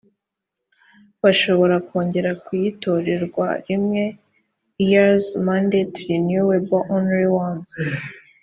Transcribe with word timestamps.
bashobora 1.23 1.75
kongera 1.87 2.31
kuyitorerwa 2.45 3.47
rimwe 3.67 4.03
years 4.89 5.23
mandate 5.45 5.97
renewable 6.09 6.83
only 6.95 7.25
once 7.47 7.71